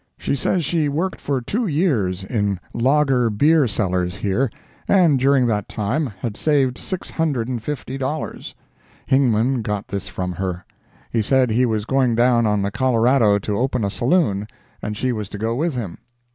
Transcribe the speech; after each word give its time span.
She 0.17 0.33
says 0.33 0.65
she 0.65 0.89
worked 0.89 1.21
for 1.21 1.41
two 1.41 1.67
years 1.67 2.23
in 2.23 2.59
lager 2.73 3.29
beer 3.29 3.67
cellars 3.67 4.15
here, 4.15 4.49
and, 4.87 5.19
during 5.19 5.45
that 5.45 5.69
time, 5.69 6.07
had 6.21 6.35
saved 6.35 6.79
six 6.79 7.11
hundred 7.11 7.47
and 7.47 7.61
fifty 7.61 7.99
dollars. 7.99 8.55
Hingman 9.05 9.61
got 9.61 9.89
this 9.89 10.07
from 10.07 10.31
her. 10.31 10.65
He 11.11 11.21
said 11.21 11.51
he 11.51 11.67
was 11.67 11.85
going 11.85 12.15
down 12.15 12.47
on 12.47 12.63
the 12.63 12.71
Colorado 12.71 13.37
to 13.37 13.59
open 13.59 13.83
a 13.83 13.91
Saloon, 13.91 14.47
and 14.81 14.97
she 14.97 15.11
was 15.11 15.29
to 15.29 15.37
go 15.37 15.53
with 15.53 15.75
him. 15.75 15.99